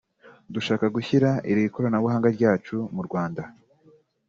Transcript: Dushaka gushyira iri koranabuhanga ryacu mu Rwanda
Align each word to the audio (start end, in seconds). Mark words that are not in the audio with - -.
Dushaka 0.53 0.85
gushyira 0.95 1.29
iri 1.51 1.63
koranabuhanga 1.73 2.27
ryacu 2.37 2.75
mu 2.95 3.01
Rwanda 3.07 3.41